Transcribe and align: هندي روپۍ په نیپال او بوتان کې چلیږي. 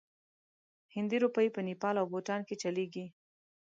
هندي 0.95 1.17
روپۍ 1.23 1.47
په 1.55 1.61
نیپال 1.67 1.95
او 2.01 2.05
بوتان 2.13 2.39
کې 2.47 2.55
چلیږي. 2.61 3.05